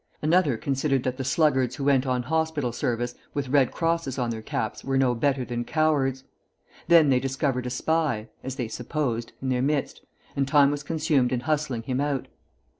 [0.23, 4.41] Another considered that the sluggards who went on hospital service with red crosses on their
[4.41, 6.23] caps were no better than cowards.
[6.87, 10.01] Then they discovered a spy (as they supposed) in their midst,
[10.35, 12.27] and time was consumed in hustling him out.